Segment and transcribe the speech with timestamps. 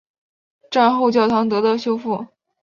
[0.71, 2.25] 战后教堂得到修复。